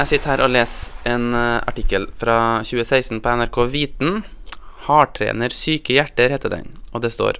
Jeg 0.00 0.08
sitter 0.14 0.30
her 0.32 0.40
og 0.46 0.52
leser 0.54 1.10
en 1.12 1.34
eh, 1.36 1.58
artikkel 1.68 2.06
fra 2.16 2.34
2016 2.64 3.18
på 3.20 3.32
NRK 3.36 3.56
Viten. 3.68 4.22
'Hardtrener 4.86 5.52
syke 5.52 5.92
hjerter' 5.92 6.32
heter 6.32 6.54
den, 6.54 6.70
og 6.96 7.02
det 7.04 7.10
står 7.12 7.36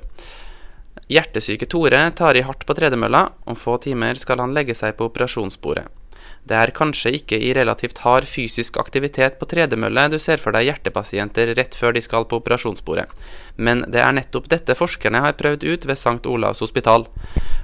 Hjertesyke 1.09 1.65
Tore 1.65 2.03
tar 2.13 2.37
i 2.37 2.43
hardt 2.45 2.67
på 2.69 2.75
tredemølla. 2.77 3.23
Om 3.49 3.57
få 3.57 3.79
timer 3.81 4.21
skal 4.21 4.43
han 4.45 4.53
legge 4.53 4.77
seg 4.77 4.93
på 4.99 5.09
operasjonsbordet. 5.09 5.87
Det 6.45 6.59
er 6.59 6.73
kanskje 6.77 7.15
ikke 7.17 7.39
i 7.41 7.55
relativt 7.57 8.03
hard 8.05 8.29
fysisk 8.29 8.77
aktivitet 8.83 9.39
på 9.41 9.49
tredemølle 9.49 10.05
du 10.13 10.19
ser 10.21 10.37
for 10.43 10.53
deg 10.53 10.69
hjertepasienter 10.69 11.55
rett 11.57 11.79
før 11.79 11.97
de 11.97 12.03
skal 12.05 12.29
på 12.29 12.43
operasjonsbordet, 12.43 13.07
men 13.57 13.87
det 13.89 14.05
er 14.05 14.13
nettopp 14.19 14.51
dette 14.53 14.77
forskerne 14.77 15.25
har 15.25 15.39
prøvd 15.41 15.65
ut 15.65 15.89
ved 15.89 15.97
St. 15.97 16.29
Olavs 16.29 16.61
hospital. 16.61 17.09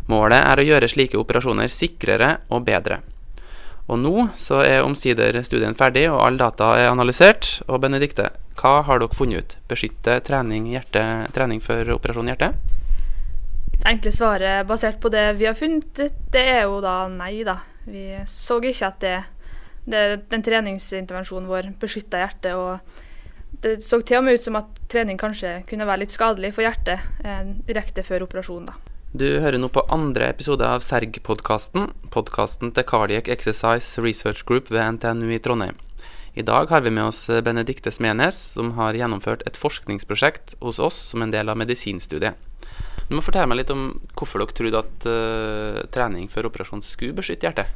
Målet 0.09 0.41
er 0.41 0.57
å 0.57 0.67
gjøre 0.71 0.89
slike 0.89 1.21
operasjoner 1.21 1.69
sikrere 1.69 2.39
og 2.49 2.65
bedre. 2.65 3.03
Og 3.87 4.01
nå 4.03 4.27
så 4.35 4.63
er 4.67 4.83
omsider 4.83 5.37
studien 5.47 5.77
ferdig, 5.79 6.09
og 6.11 6.19
alle 6.25 6.41
data 6.41 6.73
er 6.79 6.91
analysert. 6.91 7.61
Og 7.71 7.79
Benedikte, 7.85 8.33
hva 8.59 8.81
har 8.87 8.99
dere 9.03 9.15
funnet 9.15 9.39
ut? 9.39 9.55
Beskytte 9.71 10.19
trening, 10.27 10.67
hjerte, 10.73 11.05
trening 11.37 11.63
for 11.63 11.95
operasjon 11.95 12.33
hjerte? 12.33 12.51
Det 13.77 13.87
enkle 13.93 14.11
svaret 14.15 14.67
basert 14.67 14.99
på 15.03 15.13
det 15.13 15.29
vi 15.39 15.47
har 15.47 15.55
funnet, 15.55 16.01
det 16.33 16.43
er 16.43 16.65
jo 16.65 16.81
da 16.83 17.05
nei, 17.13 17.45
da. 17.47 17.61
Vi 17.87 18.09
så 18.27 18.59
ikke 18.59 18.89
at 18.89 18.99
det, 19.05 19.17
det 19.87 20.03
den 20.33 20.43
treningsintervensjonen 20.43 21.47
vår 21.51 21.71
beskytta 21.79 22.25
hjertet. 22.25 22.59
Og 22.59 23.63
det 23.63 23.79
så 23.87 24.01
til 24.03 24.19
og 24.19 24.27
med 24.27 24.41
ut 24.41 24.49
som 24.49 24.59
at 24.59 24.83
trening 24.91 25.21
kanskje 25.21 25.61
kunne 25.71 25.87
være 25.87 26.03
litt 26.03 26.17
skadelig 26.17 26.57
for 26.57 26.67
hjertet 26.67 27.07
eh, 27.23 27.55
direkte 27.69 28.03
før 28.07 28.27
operasjonen. 28.27 28.73
da. 28.73 28.86
Du 29.17 29.39
hører 29.41 29.57
nå 29.57 29.69
på 29.73 29.81
andre 29.95 30.27
episode 30.29 30.67
av 30.69 30.83
Serg-podkasten, 30.85 31.87
podkasten 32.13 32.73
til 32.77 32.85
Cardiac 32.85 33.31
Exercise 33.33 34.03
Research 34.05 34.43
Group 34.45 34.69
ved 34.69 34.99
NTNU 34.99 35.31
i 35.33 35.39
Trondheim. 35.41 35.79
I 36.37 36.45
dag 36.45 36.69
har 36.69 36.83
vi 36.85 36.93
med 36.93 37.07
oss 37.07 37.23
Benedikte 37.47 37.89
Smenes, 37.95 38.37
som 38.59 38.75
har 38.77 38.99
gjennomført 38.99 39.47
et 39.49 39.57
forskningsprosjekt 39.57 40.59
hos 40.61 40.83
oss 40.83 40.99
som 41.15 41.25
en 41.25 41.33
del 41.33 41.49
av 41.49 41.57
medisinstudiet. 41.57 42.37
Du 43.07 43.15
må 43.15 43.23
fortelle 43.23 43.47
meg 43.47 43.61
litt 43.61 43.71
om 43.71 43.89
hvorfor 44.19 44.43
dere 44.43 44.55
trodde 44.57 44.81
at 44.83 45.07
uh, 45.07 45.83
trening 45.95 46.27
før 46.31 46.49
operasjon 46.51 46.83
skulle 46.83 47.15
beskytte 47.15 47.47
hjertet. 47.47 47.71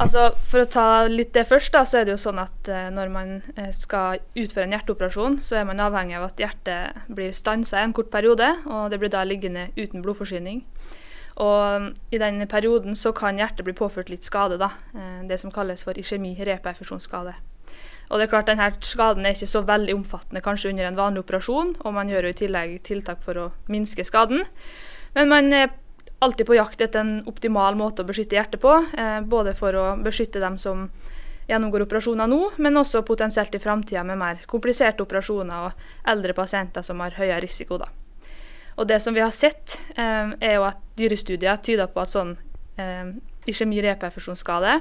Altså, 0.00 0.30
For 0.48 0.64
å 0.64 0.70
ta 0.70 0.86
litt 1.10 1.34
det 1.36 1.44
først, 1.46 1.72
da, 1.74 1.84
så 1.86 2.00
er 2.00 2.08
det 2.08 2.16
jo 2.16 2.22
sånn 2.22 2.40
at 2.42 2.70
uh, 2.70 2.88
når 2.94 3.12
man 3.14 3.36
uh, 3.58 3.68
skal 3.74 4.18
utføre 4.34 4.66
en 4.66 4.74
hjerteoperasjon, 4.74 5.38
så 5.44 5.60
er 5.60 5.68
man 5.68 5.82
avhengig 5.82 6.18
av 6.18 6.26
at 6.30 6.42
hjertet 6.42 7.04
blir 7.14 7.36
stansa 7.36 7.84
en 7.84 7.94
kort 7.94 8.10
periode, 8.10 8.48
og 8.66 8.90
det 8.90 8.98
blir 9.02 9.12
da 9.14 9.22
liggende 9.26 9.68
uten 9.78 10.02
blodforsyning. 10.02 10.64
Og 11.40 11.94
i 12.12 12.18
den 12.20 12.42
perioden 12.50 12.98
så 12.98 13.14
kan 13.16 13.38
hjertet 13.38 13.64
bli 13.64 13.72
påført 13.76 14.10
litt 14.10 14.26
skade, 14.26 14.58
da. 14.60 14.74
det 15.24 15.38
som 15.40 15.52
kalles 15.54 15.86
for 15.86 15.96
iskjemi-reperfusjonsskade. 15.96 17.32
Og 18.10 18.18
det 18.18 18.26
er 18.26 18.32
klart 18.32 18.48
denne 18.50 18.70
Skaden 18.82 19.26
er 19.26 19.36
ikke 19.36 19.46
så 19.46 19.62
veldig 19.66 19.94
omfattende 19.94 20.42
kanskje 20.42 20.72
under 20.72 20.88
en 20.88 20.98
vanlig 20.98 21.22
operasjon, 21.22 21.76
og 21.84 21.94
man 21.94 22.10
gjør 22.10 22.26
jo 22.26 22.32
i 22.34 22.40
tillegg 22.40 22.72
tiltak 22.86 23.22
for 23.22 23.38
å 23.38 23.46
minske 23.70 24.04
skaden. 24.06 24.42
Men 25.14 25.30
man 25.30 25.52
er 25.54 25.70
alltid 26.20 26.46
på 26.46 26.58
jakt 26.58 26.82
etter 26.82 27.00
en 27.00 27.22
optimal 27.30 27.78
måte 27.78 28.02
å 28.02 28.08
beskytte 28.08 28.36
hjertet 28.36 28.60
på. 28.62 28.74
Eh, 28.98 29.20
både 29.22 29.54
for 29.58 29.78
å 29.78 29.86
beskytte 30.02 30.42
dem 30.42 30.58
som 30.58 30.88
gjennomgår 31.50 31.86
operasjoner 31.86 32.28
nå, 32.30 32.40
men 32.62 32.78
også 32.78 33.02
potensielt 33.06 33.54
i 33.54 33.62
framtida 33.62 34.04
med 34.06 34.18
mer 34.20 34.44
kompliserte 34.50 35.02
operasjoner 35.06 35.70
og 35.70 36.10
eldre 36.10 36.34
pasienter 36.36 36.84
som 36.86 37.00
har 37.02 37.16
høyere 37.18 37.40
risiko. 37.46 37.78
Da. 37.80 37.88
Og 38.76 38.86
det 38.90 39.00
som 39.02 39.14
vi 39.14 39.22
har 39.24 39.34
sett, 39.34 39.80
eh, 39.96 40.34
er 40.40 40.54
jo 40.58 40.66
at 40.68 40.82
dyrestudier 40.98 41.62
tyder 41.62 41.90
på 41.90 42.02
at 42.02 42.12
sånn 42.12 42.36
eh, 42.76 43.14
iskjemi-reperfusjonsskade 43.48 44.80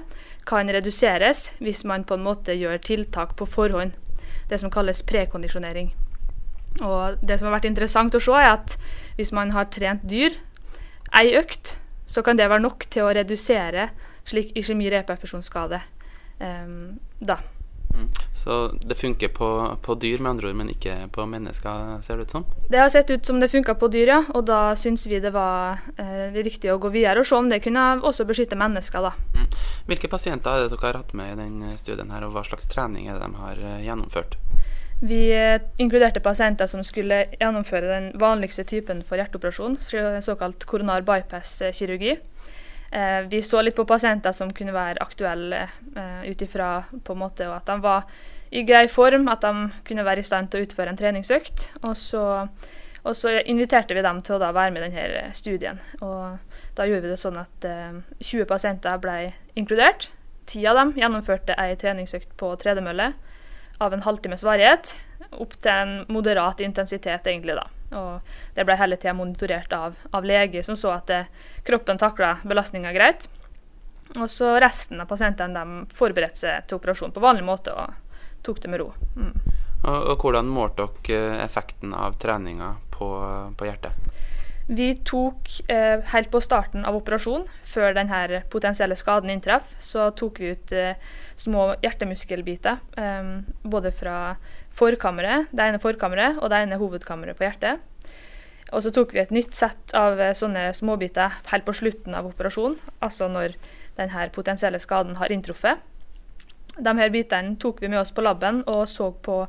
kan 0.50 0.72
reduseres 0.74 1.50
hvis 1.64 1.86
man 1.88 2.04
på 2.04 2.18
en 2.18 2.26
måte 2.26 2.56
gjør 2.58 2.82
tiltak 2.84 3.36
på 3.40 3.48
forhånd. 3.48 3.96
Det 4.50 4.60
som 4.60 4.72
kalles 4.74 5.04
prekondisjonering. 5.06 5.94
Og 6.86 7.20
det 7.22 7.40
som 7.40 7.50
har 7.50 7.58
vært 7.58 7.70
interessant 7.70 8.16
å 8.16 8.22
se, 8.24 8.36
er 8.36 8.54
at 8.54 8.76
hvis 9.18 9.34
man 9.36 9.54
har 9.56 9.70
trent 9.74 10.04
dyr 10.10 10.36
ei 11.18 11.34
økt, 11.38 11.76
så 12.10 12.24
kan 12.26 12.38
det 12.38 12.50
være 12.50 12.64
nok 12.64 12.88
til 12.90 13.06
å 13.06 13.14
redusere 13.14 13.90
slik 14.30 14.52
iskjemi-reperfusjonsskade 14.58 15.82
um, 16.42 16.98
da. 17.20 17.40
Mm. 17.94 18.08
Så 18.36 18.72
det 18.82 18.96
funker 18.96 19.28
på, 19.28 19.78
på, 19.82 19.96
dyr, 19.96 20.18
med 20.18 20.30
andre 20.30 20.48
ord, 20.48 20.56
men 20.56 20.70
ikke 20.72 20.96
på 21.12 21.26
mennesker, 21.26 22.00
ser 22.06 22.20
det 22.20 22.28
ut 22.28 22.36
som? 22.38 22.46
Det 22.70 22.80
har 22.80 22.90
sett 22.90 23.10
ut 23.12 23.26
som 23.26 23.40
det 23.40 23.50
funka 23.52 23.76
på 23.76 23.90
dyr, 23.92 24.14
ja. 24.14 24.20
Og 24.34 24.46
da 24.48 24.76
syns 24.80 25.08
vi 25.10 25.20
det 25.20 25.34
var 25.36 25.82
eh, 25.98 26.30
riktig 26.38 26.72
å 26.72 26.80
gå 26.82 26.92
videre 26.94 27.24
og 27.24 27.28
se 27.28 27.36
om 27.36 27.50
det 27.52 27.62
kunne 27.66 27.86
også 28.00 28.28
beskytte 28.30 28.60
mennesker, 28.60 29.10
da. 29.10 29.14
Mm. 29.36 29.50
Hvilke 29.90 30.12
pasienter 30.12 30.56
er 30.56 30.68
det 30.68 30.76
dere 30.76 30.88
har 30.88 31.02
hatt 31.02 31.16
med 31.18 31.34
i 31.34 31.40
denne 31.42 31.76
studien, 31.82 32.14
her, 32.14 32.28
og 32.28 32.38
hva 32.38 32.46
slags 32.48 32.70
trening 32.72 33.10
er 33.10 33.18
det 33.18 33.28
de 33.28 33.44
har 33.44 33.64
eh, 33.74 33.82
gjennomført? 33.88 34.40
Vi 35.02 35.22
eh, 35.32 35.62
inkluderte 35.80 36.20
pasienter 36.20 36.68
som 36.68 36.84
skulle 36.84 37.26
gjennomføre 37.40 37.88
den 37.88 38.10
vanligste 38.20 38.66
typen 38.68 39.04
for 39.08 39.20
hjerteoperasjon, 39.20 39.78
såkalt 40.24 40.66
koronar 40.68 41.08
bypass-kirurgi. 41.08 42.18
Eh, 42.92 43.22
vi 43.30 43.42
så 43.42 43.62
litt 43.62 43.76
på 43.78 43.86
pasienter 43.86 44.34
som 44.34 44.52
kunne 44.54 44.74
være 44.74 45.04
aktuelle 45.04 45.62
eh, 45.96 46.30
ut 46.32 46.42
ifra 46.42 46.70
at 46.82 47.66
de 47.68 47.78
var 47.84 48.04
i 48.50 48.64
grei 48.66 48.88
form, 48.90 49.28
at 49.30 49.46
de 49.46 49.70
kunne 49.86 50.06
være 50.06 50.24
i 50.24 50.26
stand 50.26 50.50
til 50.50 50.62
å 50.62 50.66
utføre 50.66 50.90
en 50.90 50.98
treningsøkt. 50.98 51.70
Og 51.84 51.94
så, 51.98 52.24
og 53.04 53.16
så 53.16 53.36
inviterte 53.46 53.94
vi 53.94 54.06
dem 54.06 54.22
til 54.26 54.40
å 54.40 54.52
være 54.52 54.74
med 54.74 54.88
i 54.88 54.90
denne 54.90 55.34
studien. 55.38 55.82
Og 56.02 56.40
da 56.78 56.88
gjorde 56.88 57.06
vi 57.06 57.14
det 57.14 57.22
sånn 57.22 57.38
at 57.42 57.70
eh, 57.70 58.00
20 58.24 58.50
pasienter 58.50 59.02
ble 59.02 59.20
inkludert. 59.60 60.10
Ti 60.50 60.66
av 60.66 60.82
dem 60.82 60.96
gjennomførte 60.98 61.58
ei 61.62 61.76
treningsøkt 61.78 62.34
på 62.42 62.56
tredemølle 62.58 63.12
av 63.80 63.94
en 63.94 64.02
halvtimes 64.04 64.42
varighet, 64.44 64.96
opp 65.38 65.54
til 65.62 65.72
en 65.72 65.92
moderat 66.12 66.60
intensitet, 66.66 67.28
egentlig, 67.30 67.56
da. 67.56 67.68
Og 67.98 68.34
det 68.56 68.66
ble 68.68 68.78
hele 68.78 68.98
tida 69.00 69.16
monitorert 69.18 69.74
av, 69.74 69.98
av 70.12 70.26
lege, 70.26 70.64
som 70.64 70.78
så 70.78 70.94
at 70.98 71.12
kroppen 71.66 71.98
takla 71.98 72.36
belastninga 72.44 72.94
greit. 72.94 73.30
Og 74.18 74.30
så 74.30 74.56
resten 74.62 75.02
av 75.02 75.10
pasientene 75.10 75.86
forberedte 75.94 76.42
seg 76.42 76.68
til 76.68 76.80
operasjon 76.80 77.14
på 77.14 77.24
vanlig 77.24 77.46
måte 77.46 77.74
og 77.78 77.94
tok 78.46 78.62
det 78.64 78.72
med 78.72 78.82
ro. 78.82 78.92
Mm. 79.16 79.34
Og, 79.80 80.00
og, 80.12 80.16
hvordan 80.24 80.50
målte 80.52 80.88
dere 81.08 81.44
effekten 81.46 81.94
av 81.96 82.18
treninga 82.20 82.74
på, 82.92 83.10
på 83.58 83.68
hjertet? 83.68 84.10
Vi 84.70 84.92
tok 85.02 85.50
eh, 85.68 85.98
helt 86.12 86.30
på 86.30 86.38
starten 86.46 86.84
av 86.86 86.94
operasjonen, 87.00 87.48
før 87.66 87.96
denne 87.98 88.44
potensielle 88.54 88.94
skaden 89.00 89.32
inntraff, 89.34 89.72
så 89.82 90.12
tok 90.14 90.38
vi 90.44 90.52
ut 90.54 90.74
eh, 90.78 91.00
små 91.34 91.72
hjertemuskelbiter. 91.82 92.78
Eh, 93.02 93.32
både 93.66 93.90
fra 93.90 94.36
forkammeret, 94.78 95.50
det 95.50 95.66
ene 95.66 95.82
forkammeret 95.82 96.38
og 96.38 96.54
det 96.54 96.62
ene 96.62 96.78
hovedkammeret 96.78 97.40
på 97.40 97.48
hjertet. 97.48 97.82
Og 98.70 98.86
så 98.86 98.94
tok 98.94 99.16
vi 99.16 99.24
et 99.24 99.34
nytt 99.34 99.58
sett 99.58 99.98
av 99.98 100.22
eh, 100.22 100.36
sånne 100.38 100.70
småbiter 100.78 101.42
helt 101.50 101.66
på 101.66 101.74
slutten 101.82 102.14
av 102.14 102.30
operasjonen, 102.30 102.78
altså 103.02 103.26
når 103.32 103.58
denne 103.98 104.30
potensielle 104.36 104.78
skaden 104.82 105.18
har 105.18 105.34
inntruffet. 105.34 105.82
De 106.78 106.94
her 107.02 107.10
bitene 107.10 107.58
tok 107.60 107.82
vi 107.82 107.90
med 107.90 108.04
oss 108.04 108.14
på 108.14 108.22
laben 108.22 108.62
og 108.70 108.86
så 108.88 109.10
på 109.12 109.42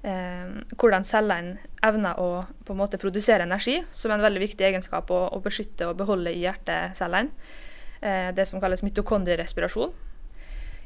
hvordan 0.00 1.04
cellene 1.04 1.58
evner 1.84 2.16
å 2.16 2.28
på 2.64 2.72
en 2.72 2.78
måte 2.80 2.96
produsere 2.96 3.44
energi, 3.44 3.82
som 3.92 4.08
er 4.08 4.16
en 4.16 4.24
veldig 4.24 4.40
viktig 4.40 4.64
egenskap 4.64 5.10
å, 5.12 5.18
å 5.28 5.40
beskytte 5.44 5.90
og 5.90 5.98
beholde 5.98 6.32
i 6.32 6.40
hjertecellene. 6.46 7.28
Eh, 8.00 8.34
det 8.34 8.46
som 8.48 8.60
kalles 8.60 8.82
mitokondrierespirasjon. 8.82 9.92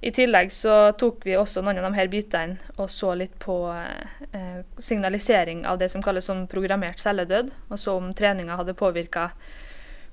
I 0.04 0.10
tillegg 0.12 0.50
så 0.52 0.92
tok 0.98 1.22
vi 1.24 1.36
også 1.38 1.62
noen 1.62 1.78
av 1.80 1.86
de 1.86 1.96
her 1.96 2.10
bitene 2.12 2.58
og 2.74 2.90
så 2.92 3.12
litt 3.16 3.36
på 3.40 3.54
eh, 3.72 4.64
signalisering 4.82 5.62
av 5.64 5.78
det 5.80 5.88
som 5.92 6.02
kalles 6.02 6.26
sånn 6.28 6.48
programmert 6.50 7.00
celledød, 7.00 7.52
og 7.70 7.78
så 7.80 7.94
om 8.00 8.10
treninga 8.18 8.58
hadde 8.58 8.74
påvirka 8.76 9.30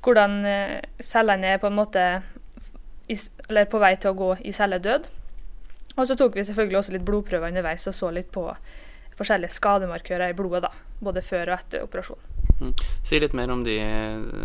hvordan 0.06 0.38
eh, 0.46 0.78
cellene 1.02 1.56
er 1.56 1.60
på 1.62 1.72
en 1.72 1.80
måte 1.80 2.06
i, 3.10 3.18
eller 3.50 3.68
på 3.68 3.82
vei 3.82 3.96
til 3.98 4.14
å 4.14 4.20
gå 4.22 4.30
i 4.46 4.54
celledød. 4.56 5.10
Og 5.98 6.08
så 6.08 6.16
tok 6.16 6.38
vi 6.38 6.46
selvfølgelig 6.48 6.80
også 6.80 6.96
litt 6.96 7.08
blodprøver 7.10 7.52
underveis 7.52 7.90
og 7.90 7.98
så 7.98 8.14
litt 8.14 8.30
på 8.32 8.46
forskjellige 9.20 9.58
skademarkører 9.58 10.32
i 10.32 10.38
blodet, 10.38 10.66
da, 10.68 10.72
både 11.02 11.24
før 11.26 11.52
og 11.52 11.58
etter 11.60 11.86
operasjon. 11.86 12.30
Mm. 12.62 12.76
Si 13.04 13.20
litt 13.20 13.34
mer 13.38 13.52
om 13.54 13.64
de 13.66 13.78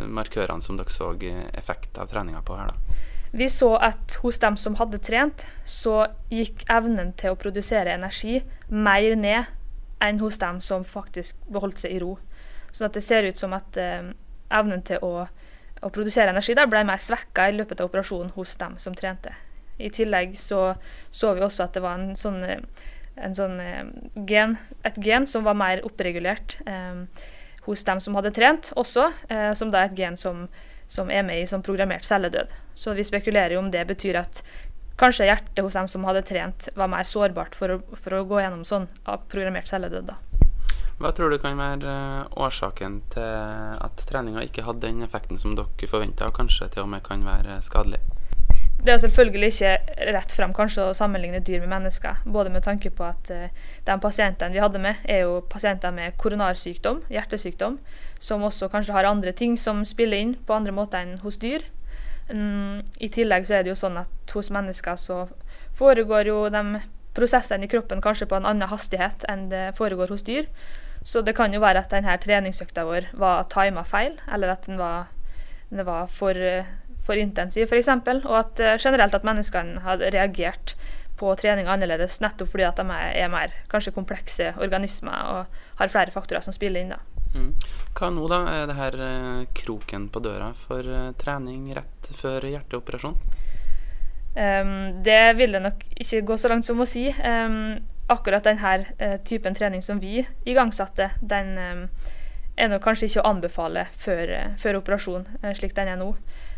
markørene 0.09 0.65
som 0.65 0.79
dere 0.79 0.93
så 0.93 1.13
effekt 1.53 1.99
av 2.01 2.09
treninga 2.11 2.43
på 2.47 2.57
her. 2.57 2.73
da. 2.73 3.03
Vi 3.37 3.49
så 3.51 3.75
at 3.83 4.17
hos 4.23 4.39
dem 4.41 4.57
som 4.57 4.79
hadde 4.79 4.99
trent, 5.05 5.45
så 5.65 6.07
gikk 6.33 6.65
evnen 6.73 7.13
til 7.19 7.35
å 7.35 7.41
produsere 7.41 7.93
energi 7.93 8.39
mer 8.71 9.17
ned 9.17 9.51
enn 10.01 10.21
hos 10.21 10.39
dem 10.39 10.61
som 10.65 10.85
faktisk 10.85 11.43
beholdt 11.53 11.83
seg 11.83 11.97
i 11.97 12.01
ro. 12.01 12.15
Så 12.73 12.89
det 12.93 13.03
ser 13.05 13.29
ut 13.29 13.37
som 13.37 13.53
at 13.57 13.77
eh, 13.81 14.13
evnen 14.53 14.83
til 14.87 15.03
å, 15.05 15.27
å, 15.27 15.91
produsere 15.91 16.33
energi 16.33 16.55
der 16.57 16.69
ble 16.71 16.85
mer 16.85 17.01
svekka 17.03 17.49
i 17.49 17.57
løpet 17.57 17.81
av 17.81 17.91
operasjonen 17.91 18.35
hos 18.37 18.57
dem 18.61 18.77
som 18.81 18.97
trente. 18.97 19.33
I 19.77 19.91
tillegg 19.93 20.39
så, 20.41 20.75
så 21.11 21.35
vi 21.37 21.45
også 21.45 21.67
at 21.67 21.77
det 21.77 21.85
var 21.85 21.99
en 21.99 22.17
sånn 22.17 22.43
eh, 22.45 22.85
sånn 23.17 23.59
eh, 23.61 23.85
gen, 24.29 24.57
et 24.85 24.99
gen 25.03 25.27
som 25.29 25.47
var 25.47 25.57
mer 25.59 25.83
oppregulert 25.87 26.59
eh, 26.69 27.05
hos 27.67 27.85
dem 27.89 28.01
som 28.03 28.17
hadde 28.19 28.35
trent 28.37 28.73
også, 28.77 29.09
eh, 29.33 29.53
som 29.59 29.73
da 29.73 29.83
er 29.83 29.91
et 29.91 29.99
gen 29.99 30.19
som, 30.21 30.47
som 30.89 31.11
er 31.11 31.25
med 31.27 31.43
i 31.43 31.49
sånn 31.49 31.65
programmert 31.67 32.07
celledød. 32.07 32.53
Så 32.77 32.95
vi 32.95 33.07
spekulerer 33.07 33.57
jo 33.57 33.65
om 33.65 33.73
det 33.73 33.87
betyr 33.89 34.21
at 34.21 34.43
kanskje 35.01 35.29
hjertet 35.29 35.65
hos 35.65 35.77
dem 35.77 35.89
som 35.91 36.07
hadde 36.09 36.25
trent, 36.29 36.69
var 36.77 36.93
mer 36.93 37.09
sårbart 37.09 37.57
for 37.57 37.77
å, 37.77 37.81
for 37.97 38.17
å 38.17 38.25
gå 38.29 38.41
gjennom 38.41 38.65
sånn 38.69 38.89
programmert 39.29 39.69
celledød. 39.69 40.13
da. 40.13 40.21
Hva 40.97 41.11
tror 41.13 41.29
du 41.29 41.37
kan 41.37 41.59
være 41.61 41.93
årsaken 42.41 43.03
til 43.13 43.83
at 43.85 44.05
treninga 44.09 44.47
ikke 44.47 44.65
hadde 44.65 44.87
den 44.87 45.05
effekten 45.05 45.37
som 45.37 45.53
dere 45.59 45.91
forventa, 45.91 46.31
og 46.31 46.39
kanskje 46.39 46.71
til 46.73 46.87
og 46.87 46.95
med 46.95 47.05
kan 47.05 47.27
være 47.27 47.59
skadelig? 47.65 48.01
Det 48.76 48.93
er 48.93 48.99
selvfølgelig 49.02 49.49
ikke 49.50 50.11
rett 50.14 50.32
frem 50.37 50.52
kanskje 50.55 50.84
å 50.87 50.94
sammenligne 50.94 51.40
dyr 51.43 51.62
med 51.64 51.73
mennesker, 51.73 52.20
både 52.25 52.52
med 52.55 52.62
tanke 52.62 52.93
på 52.94 53.06
at 53.06 53.31
uh, 53.32 53.46
de 53.87 53.96
pasientene 54.02 54.55
vi 54.55 54.61
hadde 54.62 54.82
med, 54.82 55.00
er 55.11 55.25
jo 55.25 55.40
pasienter 55.50 55.94
med 55.96 56.14
koronarsykdom, 56.20 57.00
hjertesykdom, 57.11 57.81
som 58.23 58.44
også 58.46 58.69
kanskje 58.70 58.94
har 58.94 59.08
andre 59.08 59.32
ting 59.32 59.56
som 59.58 59.82
spiller 59.88 60.23
inn 60.23 60.37
på 60.46 60.55
andre 60.55 60.76
måter 60.76 61.02
enn 61.02 61.17
hos 61.25 61.40
dyr. 61.43 61.64
Um, 62.31 62.84
I 63.00 63.11
tillegg 63.11 63.49
så 63.49 63.58
er 63.58 63.67
det 63.67 63.73
jo 63.73 63.81
sånn 63.81 63.99
at 64.02 64.37
hos 64.37 64.52
mennesker 64.55 65.00
så 65.00 65.25
foregår 65.79 66.31
jo 66.31 66.38
de 66.52 66.81
prosessene 67.17 67.64
i 67.64 67.70
kroppen 67.72 68.02
kanskje 68.05 68.29
på 68.29 68.38
en 68.38 68.49
annen 68.49 68.69
hastighet 68.69 69.25
enn 69.31 69.49
det 69.50 69.70
foregår 69.79 70.12
hos 70.12 70.26
dyr. 70.26 70.50
Så 71.06 71.22
det 71.22 71.37
kan 71.38 71.55
jo 71.55 71.62
være 71.62 71.84
at 71.84 71.93
denne 71.94 72.17
treningsøkta 72.20 72.84
vår 72.87 73.12
var 73.17 73.46
tima 73.50 73.87
feil, 73.87 74.19
eller 74.31 74.52
at 74.52 74.67
den 74.67 74.79
var, 74.79 75.06
den 75.70 75.87
var 75.87 76.11
for 76.11 76.37
uh, 76.37 76.67
for 77.06 77.19
intensiv, 77.20 77.70
f.eks. 77.70 77.91
Og 78.26 78.37
at 78.38 78.62
uh, 78.62 78.76
generelt 78.76 79.14
at 79.14 79.26
menneskene 79.26 79.82
hadde 79.87 80.12
reagert 80.14 80.76
på 81.17 81.32
trening 81.41 81.69
annerledes 81.70 82.20
nettopp 82.20 82.50
fordi 82.53 82.67
at 82.69 82.81
de 82.81 82.85
er, 82.93 83.12
er, 83.25 83.31
mer 83.32 83.53
kanskje 83.73 83.94
komplekse 83.97 84.50
organismer 84.61 85.31
og 85.32 85.61
har 85.81 85.93
flere 85.93 86.12
faktorer 86.14 86.44
som 86.44 86.55
spiller 86.56 86.85
inn. 86.85 86.93
da. 86.93 87.00
Mm. 87.37 87.50
Hva 87.97 88.11
nå, 88.12 88.26
da? 88.32 88.43
Er 88.53 88.69
det 88.69 88.79
her 88.79 88.99
uh, 89.00 89.43
kroken 89.56 90.08
på 90.12 90.23
døra 90.25 90.53
for 90.56 90.85
uh, 90.85 91.11
trening 91.20 91.69
rett 91.76 92.12
før 92.17 92.47
hjerteoperasjon? 92.50 93.19
Um, 94.37 94.73
det 95.05 95.20
vil 95.38 95.56
det 95.56 95.62
nok 95.64 95.85
ikke 95.97 96.25
gå 96.29 96.37
så 96.37 96.53
langt 96.53 96.69
som 96.69 96.81
å 96.81 96.88
si. 96.88 97.08
Um, 97.25 97.79
akkurat 98.12 98.44
denne 98.47 99.19
typen 99.26 99.56
trening 99.56 99.81
som 99.82 99.99
vi 99.99 100.20
igangsatte, 100.47 101.08
den 101.19 101.56
um, 101.58 101.81
er 102.55 102.69
nok 102.70 102.85
kanskje 102.85 103.08
ikke 103.08 103.25
å 103.25 103.32
anbefale 103.32 103.88
før, 103.99 104.31
før 104.61 104.79
operasjon, 104.79 105.26
slik 105.58 105.75
den 105.75 105.91
er 105.91 105.99
nå. 105.99 106.12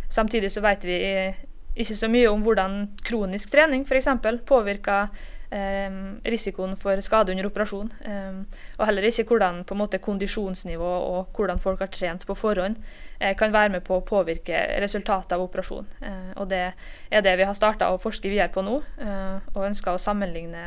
Samtidig 0.09 0.51
så 0.53 0.63
vet 0.65 0.85
vi 0.89 0.99
ikke 1.79 1.95
så 1.95 2.09
mye 2.11 2.31
om 2.31 2.43
hvordan 2.43 2.79
kronisk 3.07 3.53
trening 3.53 3.85
f.eks. 3.87 4.09
påvirker 4.47 5.03
eh, 5.03 5.27
risikoen 5.50 6.77
for 6.77 7.00
skade 7.00 7.33
under 7.33 7.47
operasjon. 7.49 7.93
Eh, 8.05 8.41
og 8.77 8.87
heller 8.87 9.06
ikke 9.09 9.25
hvordan 9.31 9.62
på 9.65 9.75
en 9.75 9.81
måte 9.81 10.00
kondisjonsnivå 10.05 10.91
og 11.09 11.37
hvordan 11.37 11.61
folk 11.62 11.81
har 11.81 11.93
trent 11.93 12.27
på 12.29 12.37
forhånd 12.37 12.77
eh, 13.19 13.37
kan 13.37 13.53
være 13.53 13.73
med 13.73 13.85
på 13.87 13.97
å 13.97 14.05
påvirke 14.05 14.61
resultatet 14.83 15.33
av 15.33 15.45
operasjon. 15.47 15.89
Eh, 16.05 16.31
og 16.37 16.50
det 16.53 16.65
er 17.11 17.25
det 17.25 17.37
vi 17.41 17.49
har 17.49 17.56
starta 17.56 17.91
å 17.91 18.00
forske 18.00 18.29
videre 18.29 18.53
på 18.53 18.65
nå, 18.67 18.81
eh, 19.00 19.39
og 19.55 19.69
ønsker 19.71 19.97
å 19.97 20.03
sammenligne 20.03 20.65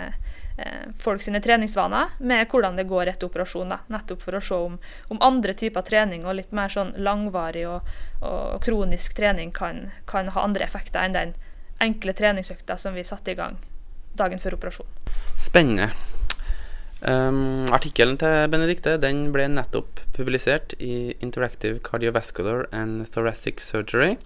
eh, 0.57 0.89
folk 0.97 1.21
sine 1.21 1.43
treningsvaner 1.43 2.17
med 2.19 2.47
hvordan 2.49 2.81
det 2.81 2.89
går 2.89 3.13
etter 3.13 3.29
operasjon. 3.29 3.75
Da. 3.75 3.81
Nettopp 3.93 4.25
for 4.25 4.37
å 4.37 4.43
se 4.43 4.57
om, 4.57 4.79
om, 5.13 5.21
andre 5.21 5.53
typer 5.53 5.85
trening 5.85 6.25
og 6.25 6.39
litt 6.41 6.55
mer 6.55 6.73
sånn 6.73 6.95
langvarig 6.97 7.67
og, 7.69 7.85
og 8.25 8.61
kronisk 8.65 9.13
trening 9.17 9.53
kan, 9.53 9.91
kan, 10.09 10.33
ha 10.33 10.45
andre 10.45 10.65
effekter 10.65 11.05
enn 11.05 11.17
den 11.17 11.35
enkle 11.81 12.13
treningsøkta 12.13 12.77
som 12.77 12.97
vi 12.97 13.05
satte 13.05 13.33
i 13.33 13.37
gang 13.37 13.61
dagen 14.17 14.41
før 14.41 14.57
operasjon. 14.59 14.89
Spennende. 15.39 15.91
Um, 17.01 17.65
artikkelen 17.73 18.19
til 18.21 18.49
Benedicte 18.53 18.93
den 19.01 19.31
ble 19.33 19.47
nettopp 19.49 20.03
publisert 20.13 20.75
i 20.77 21.15
Interactive 21.17 21.79
Cardiovascular 21.81 22.67
and 22.71 23.07
Thoracic 23.09 23.63
Surgery. 23.65 24.19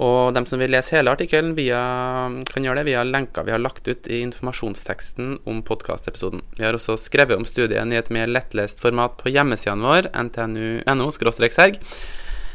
Og 0.00 0.32
dem 0.32 0.46
som 0.48 0.56
vil 0.56 0.72
lese 0.72 0.96
hele 0.96 1.12
artikkelen, 1.12 1.52
kan 1.52 2.64
gjøre 2.64 2.80
det 2.80 2.86
via 2.88 3.02
lenker 3.04 3.44
vi 3.44 3.52
har 3.52 3.60
lagt 3.60 3.88
ut 3.88 4.08
i 4.08 4.22
informasjonsteksten 4.24 5.42
om 5.44 5.60
podkastepisoden. 5.68 6.40
Vi 6.56 6.64
har 6.64 6.78
også 6.78 6.96
skrevet 6.96 7.36
om 7.36 7.44
studien 7.44 7.92
i 7.92 8.00
et 8.00 8.08
mer 8.08 8.30
lettlest 8.30 8.80
format 8.80 9.18
på 9.20 9.28
hjemmesidene 9.34 9.84
vår, 9.84 10.08
ntnu.no-serg. 10.16 11.76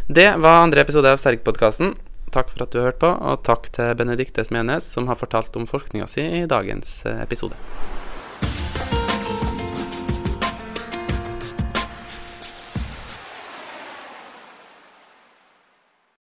Det 0.07 0.27
var 0.41 0.63
andre 0.63 0.81
episode 0.81 1.13
av 1.13 1.21
Serg-podkasten. 1.21 1.93
Takk 2.37 2.51
for 2.53 2.67
at 2.67 2.73
du 2.75 2.83
hørte 2.83 3.01
på, 3.01 3.09
og 3.09 3.39
takk 3.47 3.71
til 3.73 3.95
Benedicte 3.97 4.43
Smenes, 4.45 4.85
som 4.93 5.07
har 5.09 5.17
fortalt 5.17 5.55
om 5.57 5.65
forskninga 5.65 6.05
si 6.11 6.21
i 6.21 6.45
dagens 6.45 6.99
eh, 7.09 7.23
episode. 7.23 7.57